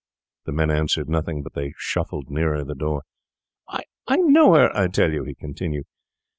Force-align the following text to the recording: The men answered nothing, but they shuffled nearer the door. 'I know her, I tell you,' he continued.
The 0.45 0.51
men 0.51 0.71
answered 0.71 1.07
nothing, 1.09 1.43
but 1.43 1.53
they 1.53 1.73
shuffled 1.77 2.27
nearer 2.31 2.63
the 2.63 2.73
door. 2.73 3.03
'I 3.67 4.15
know 4.15 4.55
her, 4.55 4.75
I 4.75 4.87
tell 4.87 5.13
you,' 5.13 5.25
he 5.25 5.35
continued. 5.35 5.85